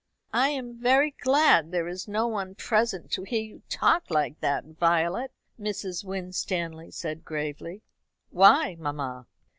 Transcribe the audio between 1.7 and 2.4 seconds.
is no